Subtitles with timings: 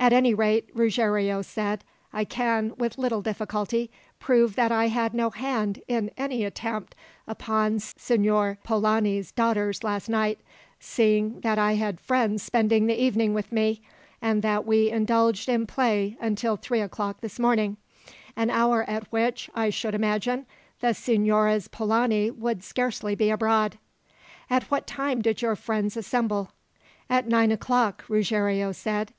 [0.00, 5.28] "At any rate," Ruggiero said, "I can, with little difficulty, prove that I had no
[5.28, 6.94] hand in any attempt
[7.26, 10.40] upon Signor Polani's daughters last night,
[10.80, 13.82] seeing that I had friends spending the evening with me,
[14.22, 17.76] and that we indulged in play until three o'clock this morning
[18.36, 20.46] an hour at which, I should imagine,
[20.80, 23.76] the Signoras Polani would scarcely be abroad."
[24.48, 26.52] "At what time did your friends assemble?"
[27.10, 29.12] "At nine o'clock," Ruggiero said.